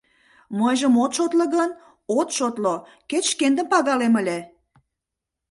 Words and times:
Мыйжым 0.59 0.95
от 1.03 1.11
шотло 1.17 1.45
гын, 1.55 1.71
от 2.19 2.29
шотло, 2.37 2.73
кеч 3.09 3.23
шкендым 3.33 3.67
пагалем 3.71 4.13
ыле. 4.21 4.39